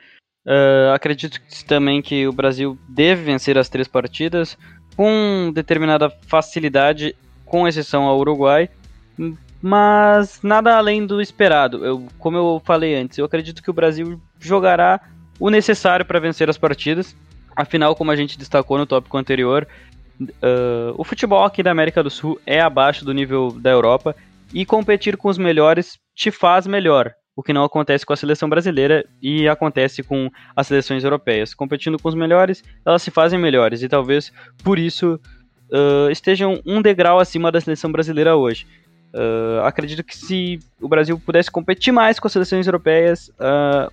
[0.45, 4.58] Uh, acredito também que o Brasil deve vencer as três partidas
[4.95, 8.69] com determinada facilidade, com exceção ao Uruguai,
[9.62, 11.86] mas nada além do esperado.
[11.86, 15.00] Eu, como eu falei antes, eu acredito que o Brasil jogará
[15.39, 17.15] o necessário para vencer as partidas.
[17.56, 19.67] Afinal, como a gente destacou no tópico anterior,
[20.19, 24.15] Uh, o futebol aqui da América do Sul é abaixo do nível da Europa
[24.53, 28.49] e competir com os melhores te faz melhor, o que não acontece com a seleção
[28.49, 31.53] brasileira e acontece com as seleções europeias.
[31.53, 34.32] Competindo com os melhores, elas se fazem melhores e talvez
[34.63, 35.19] por isso
[35.71, 38.65] uh, estejam um degrau acima da seleção brasileira hoje.
[39.13, 43.32] Uh, acredito que se o Brasil pudesse competir mais com as seleções europeias,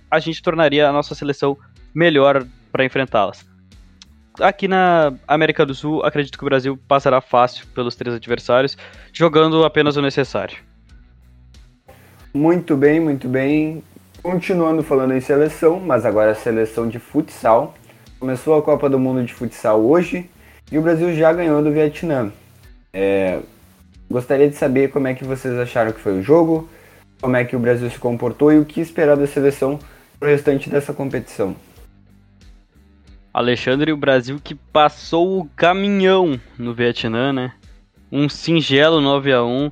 [0.09, 1.57] a gente tornaria a nossa seleção
[1.93, 3.54] melhor para enfrentá-las.
[4.39, 8.77] Aqui na América do Sul, acredito que o Brasil passará fácil pelos três adversários,
[9.13, 10.57] jogando apenas o necessário.
[12.33, 13.81] Muito bem, muito bem.
[14.21, 17.75] Continuando falando em seleção, mas agora a seleção de futsal.
[18.19, 20.29] Começou a Copa do Mundo de Futsal hoje
[20.71, 22.31] e o Brasil já ganhou do Vietnã.
[22.91, 23.39] É,
[24.09, 26.67] gostaria de saber como é que vocês acharam que foi o jogo,
[27.21, 29.79] como é que o Brasil se comportou e o que esperar da seleção
[30.19, 31.55] para o restante dessa competição.
[33.35, 37.51] Alexandre, o Brasil que passou o caminhão no Vietnã, né?
[38.09, 39.71] Um singelo 9 a 1 uh,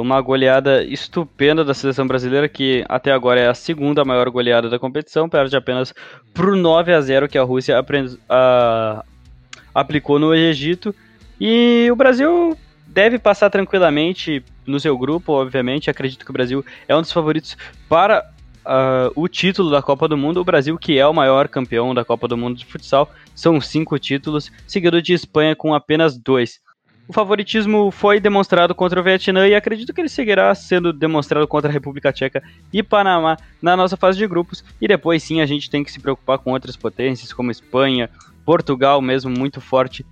[0.00, 4.76] uma goleada estupenda da seleção brasileira, que até agora é a segunda maior goleada da
[4.76, 5.94] competição, perde apenas
[6.34, 9.04] pro 9 a 0 que a Rússia uh,
[9.72, 10.92] aplicou no Egito.
[11.40, 15.90] E o Brasil deve passar tranquilamente no seu grupo, obviamente.
[15.90, 17.56] Acredito que o Brasil é um dos favoritos
[17.88, 18.28] para
[18.68, 20.40] uh, o título da Copa do Mundo.
[20.40, 23.98] O Brasil, que é o maior campeão da Copa do Mundo de futsal, são cinco
[23.98, 26.60] títulos, seguido de Espanha com apenas dois.
[27.08, 31.70] O favoritismo foi demonstrado contra o Vietnã e acredito que ele seguirá sendo demonstrado contra
[31.70, 34.62] a República Tcheca e Panamá na nossa fase de grupos.
[34.78, 38.10] E depois sim a gente tem que se preocupar com outras potências como Espanha,
[38.44, 40.04] Portugal, mesmo muito forte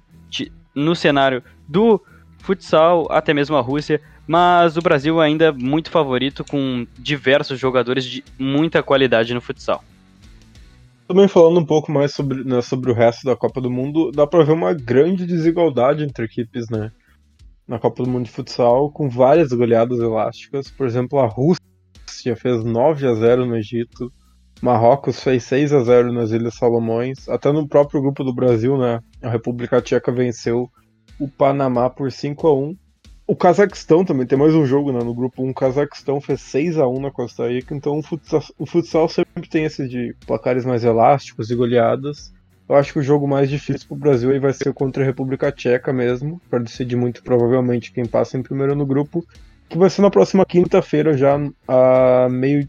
[0.75, 2.03] no cenário do
[2.47, 8.05] futsal, até mesmo a Rússia mas o Brasil ainda é muito favorito com diversos jogadores
[8.05, 9.85] de muita qualidade no futsal.
[11.07, 14.27] Também falando um pouco mais sobre, né, sobre o resto da Copa do Mundo, dá
[14.27, 16.91] para ver uma grande desigualdade entre equipes, né?
[17.69, 20.69] Na Copa do Mundo de Futsal, com várias goleadas elásticas.
[20.69, 24.13] Por exemplo, a Rússia fez 9 a 0 no Egito,
[24.61, 29.01] Marrocos fez 6 a 0 nas Ilhas Salomões, até no próprio grupo do Brasil, né?
[29.23, 30.69] A República Tcheca venceu
[31.19, 32.77] o Panamá por 5 a 1
[33.29, 35.01] o Cazaquistão também tem mais um jogo né?
[35.01, 35.51] no grupo 1.
[35.51, 39.49] O Cazaquistão fez 6 a 1 na Costa Rica, então o futsal, o futsal sempre
[39.49, 42.33] tem esse de placares mais elásticos e goleadas.
[42.69, 45.07] Eu acho que o jogo mais difícil para o Brasil aí vai ser contra a
[45.07, 49.27] República Tcheca mesmo, para decidir muito provavelmente quem passa em primeiro no grupo,
[49.69, 52.69] que vai ser na próxima quinta-feira já a meio,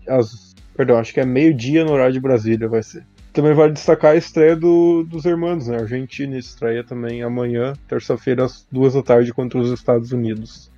[0.75, 3.05] perdão, acho que é meio dia no horário de Brasília vai ser.
[3.38, 5.78] Também vale destacar a estreia do, dos irmãos, né?
[5.78, 10.71] A Argentina estreia também amanhã, terça-feira, às duas da tarde, contra os Estados Unidos.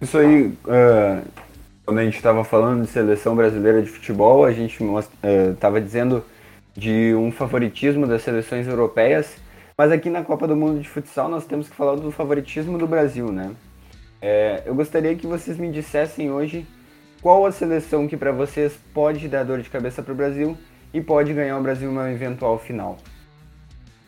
[0.00, 1.22] Isso aí, uh,
[1.86, 4.76] quando a gente estava falando de seleção brasileira de futebol, a gente
[5.52, 6.24] estava uh, dizendo
[6.76, 9.36] de um favoritismo das seleções europeias,
[9.78, 12.88] mas aqui na Copa do Mundo de Futsal nós temos que falar do favoritismo do
[12.88, 13.52] Brasil, né?
[14.20, 16.66] É, eu gostaria que vocês me dissessem hoje
[17.22, 20.58] qual a seleção que para vocês pode dar dor de cabeça para o Brasil
[20.94, 22.96] e pode ganhar o Brasil numa eventual final.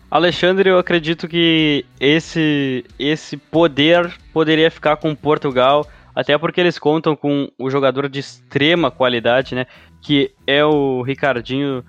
[0.08, 7.16] Alexandre, eu acredito que esse, esse poder poderia ficar com Portugal, até porque eles contam
[7.16, 9.66] com o jogador de extrema qualidade, né?
[10.00, 11.84] Que é o Ricardinho,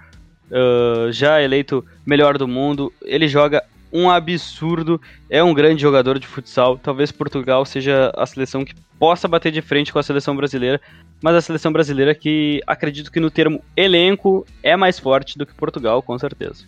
[0.52, 2.92] uh, já eleito melhor do mundo.
[3.04, 6.78] Ele joga um absurdo, é um grande jogador de futsal.
[6.78, 10.82] Talvez Portugal seja a seleção que possa bater de frente com a seleção brasileira,
[11.22, 15.54] mas a seleção brasileira que acredito que no termo elenco é mais forte do que
[15.54, 16.66] Portugal, com certeza.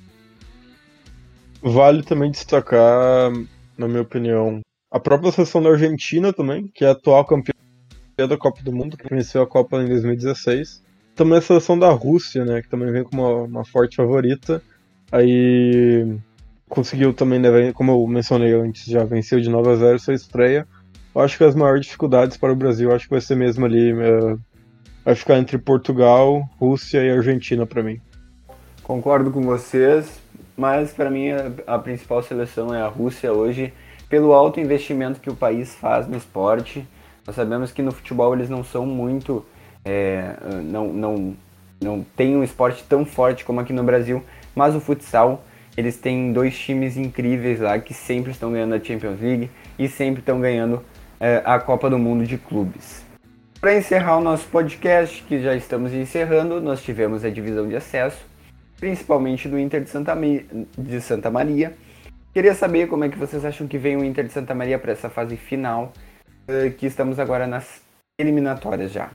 [1.62, 3.32] Vale também destacar,
[3.78, 7.54] na minha opinião, a própria seleção da Argentina também, que é a atual campeã
[8.18, 10.84] da Copa do Mundo, que venceu a Copa em 2016.
[11.16, 14.62] Também a seleção da Rússia, né, que também vem como uma, uma forte favorita.
[15.12, 16.18] Aí
[16.70, 20.68] conseguiu também, né, como eu mencionei antes, já venceu de 9 a 0 sua estreia.
[21.14, 23.92] Eu acho que as maiores dificuldades para o Brasil, acho que vai ser mesmo ali,
[23.92, 24.38] é,
[25.04, 28.00] vai ficar entre Portugal, Rússia e Argentina para mim.
[28.84, 30.20] Concordo com vocês,
[30.56, 33.74] mas para mim a, a, principal seleção é a Rússia hoje,
[34.08, 36.88] pelo alto investimento que o país faz no esporte.
[37.26, 39.44] Nós sabemos que no futebol eles não são muito,
[39.84, 41.38] é, não, não,
[41.82, 44.24] não tem um esporte tão forte como aqui no Brasil,
[44.56, 45.44] mas o futsal
[45.80, 50.20] eles têm dois times incríveis lá que sempre estão ganhando a Champions League e sempre
[50.20, 50.84] estão ganhando
[51.18, 53.06] é, a Copa do Mundo de Clubes.
[53.62, 58.22] Para encerrar o nosso podcast, que já estamos encerrando, nós tivemos a divisão de acesso,
[58.78, 60.18] principalmente do Inter de Santa,
[60.78, 61.74] de Santa Maria.
[62.34, 64.92] Queria saber como é que vocês acham que vem o Inter de Santa Maria para
[64.92, 65.94] essa fase final,
[66.46, 67.82] é, que estamos agora nas
[68.20, 69.12] eliminatórias já.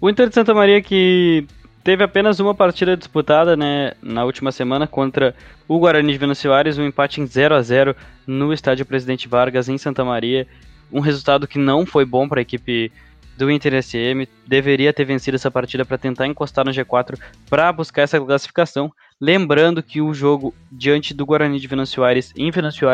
[0.00, 1.46] O Inter de Santa Maria que
[1.86, 5.36] teve apenas uma partida disputada né, na última semana contra
[5.68, 7.94] o Guarani de Venâncio um empate em 0 a 0
[8.26, 10.48] no estádio Presidente Vargas, em Santa Maria.
[10.92, 12.90] Um resultado que não foi bom para a equipe
[13.38, 14.26] do Inter SM.
[14.44, 18.90] Deveria ter vencido essa partida para tentar encostar no G4 para buscar essa classificação.
[19.20, 22.02] Lembrando que o jogo diante do Guarani de Venâncio
[22.36, 22.88] em Venâncio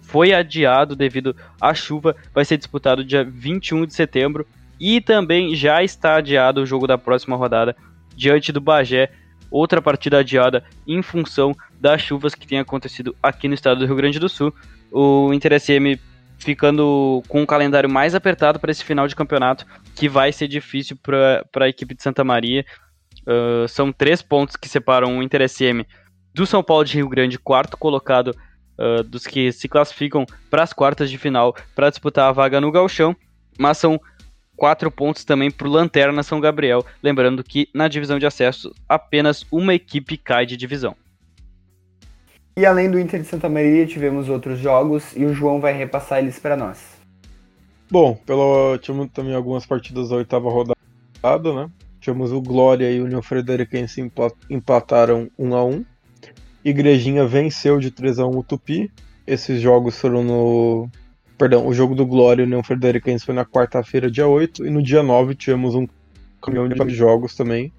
[0.00, 2.16] foi adiado devido à chuva.
[2.32, 4.46] Vai ser disputado dia 21 de setembro.
[4.80, 7.76] E também já está adiado o jogo da próxima rodada
[8.18, 9.10] diante do Bagé
[9.50, 13.96] outra partida adiada em função das chuvas que tem acontecido aqui no estado do Rio
[13.96, 14.52] Grande do Sul.
[14.90, 15.98] O Inter SM
[16.38, 20.96] ficando com um calendário mais apertado para esse final de campeonato, que vai ser difícil
[21.02, 22.64] para a equipe de Santa Maria.
[23.22, 25.84] Uh, são três pontos que separam o Inter SM
[26.34, 28.34] do São Paulo de Rio Grande, quarto colocado
[28.78, 32.70] uh, dos que se classificam para as quartas de final para disputar a vaga no
[32.70, 33.16] Galchão,
[33.58, 34.00] mas são
[34.58, 36.84] quatro pontos também para o Lanterna São Gabriel.
[37.00, 40.96] Lembrando que na divisão de acesso apenas uma equipe cai de divisão.
[42.56, 46.18] E além do Inter de Santa Maria, tivemos outros jogos e o João vai repassar
[46.18, 46.98] eles para nós.
[47.88, 51.70] Bom, pelo, tivemos também algumas partidas da oitava rodada, né?
[52.00, 54.10] Tivemos o Glória e o União Frederiquense
[54.50, 55.84] empataram 1 a 1
[56.64, 58.90] Igrejinha venceu de 3 a 1 o Tupi.
[59.26, 60.90] Esses jogos foram no.
[61.38, 64.82] Perdão, o jogo do Glória e União Frederiquense foi na quarta-feira, dia 8, e no
[64.82, 65.86] dia 9 tivemos um
[66.42, 67.72] caminhão de jogos também.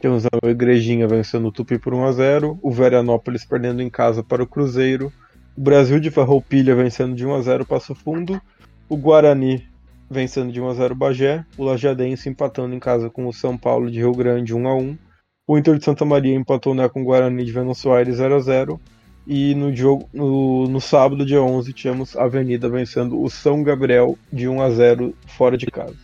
[0.00, 4.46] Temos a Igrejinha vencendo o Tupi por 1x0, o Veranópolis perdendo em casa para o
[4.46, 5.12] Cruzeiro,
[5.56, 8.42] o Brasil de Farroupilha vencendo de 1x0 Passo Fundo,
[8.88, 9.64] o Guarani
[10.10, 14.12] vencendo de 1x0 Bagé, o Lajadense empatando em casa com o São Paulo de Rio
[14.12, 14.98] Grande 1x1,
[15.46, 18.80] o Inter de Santa Maria empatou né, com o Guarani de Venâncio Aires 0x0,
[19.26, 24.16] e no, jogo, no, no sábado, dia 11, tínhamos a Avenida vencendo o São Gabriel
[24.32, 25.96] de 1 a 0 fora de casa.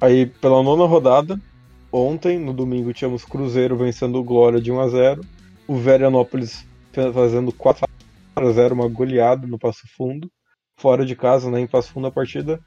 [0.00, 1.40] Aí, pela nona rodada,
[1.96, 5.20] Ontem, no domingo, tínhamos Cruzeiro vencendo o Glória de 1 a 0
[5.68, 6.66] o Veranópolis
[7.12, 7.86] fazendo 4
[8.34, 10.28] a 0 uma goleada no Passo Fundo,
[10.76, 12.58] fora de casa, né, em Passo Fundo a partida.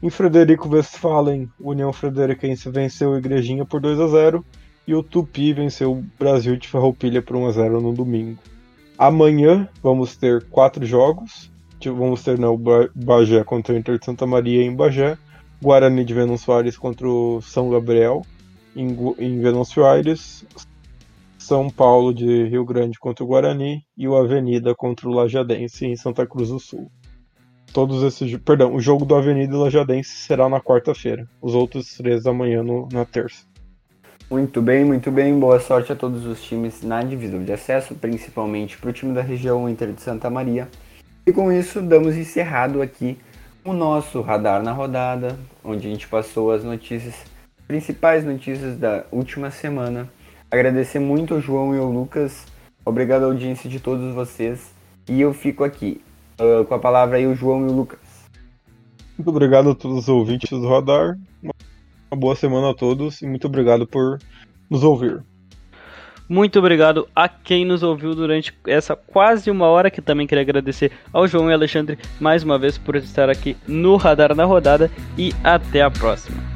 [0.00, 4.46] Em Frederico Westphalen, União Frederiquense venceu a Igrejinha por 2 a 0
[4.86, 8.38] e o Tupi venceu o Brasil de Ferroupilha por 1 a 0 no domingo.
[8.98, 11.50] Amanhã vamos ter quatro jogos.
[11.84, 12.58] Vamos ter né, o
[12.94, 15.16] Bagé contra o Inter de Santa Maria em Bagé,
[15.62, 18.22] Guarani de Venâncio Soares contra o São Gabriel
[18.74, 18.88] em,
[19.18, 20.44] em Venâncio Aires,
[21.38, 25.96] São Paulo de Rio Grande contra o Guarani e o Avenida contra o Lajadense em
[25.96, 26.90] Santa Cruz do Sul.
[27.72, 31.28] Todos esses, perdão, o jogo do Avenida e Lajadense será na quarta-feira.
[31.40, 33.46] Os outros três amanhã no, na terça.
[34.28, 35.38] Muito bem, muito bem.
[35.38, 39.22] Boa sorte a todos os times na divisão de acesso, principalmente para o time da
[39.22, 40.66] região Inter de Santa Maria.
[41.24, 43.16] E com isso, damos encerrado aqui
[43.64, 47.14] o nosso radar na rodada, onde a gente passou as notícias
[47.68, 50.08] principais notícias da última semana.
[50.50, 52.46] Agradecer muito ao João e ao Lucas.
[52.84, 54.72] Obrigado à audiência de todos vocês.
[55.08, 56.00] E eu fico aqui
[56.40, 58.00] uh, com a palavra aí o João e o Lucas.
[59.16, 61.16] Muito obrigado a todos os ouvintes do Radar.
[62.10, 64.18] Uma boa semana a todos e muito obrigado por
[64.70, 65.22] nos ouvir.
[66.28, 70.90] Muito obrigado a quem nos ouviu durante essa quase uma hora, que também queria agradecer
[71.12, 75.32] ao João e Alexandre mais uma vez por estar aqui no Radar na Rodada e
[75.44, 76.55] até a próxima.